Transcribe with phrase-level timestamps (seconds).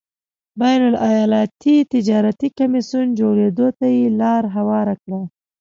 [0.59, 5.21] بین الایالتي تجارتي کمېسیون جوړېدو ته یې لار هواره کړه.